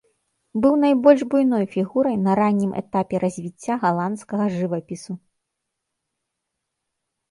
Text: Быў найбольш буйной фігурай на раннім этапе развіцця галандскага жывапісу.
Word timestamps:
Быў 0.61 0.73
найбольш 0.85 1.21
буйной 1.33 1.65
фігурай 1.75 2.17
на 2.29 2.39
раннім 2.41 2.71
этапе 2.83 3.15
развіцця 3.27 3.73
галандскага 3.87 4.45
жывапісу. 4.59 5.23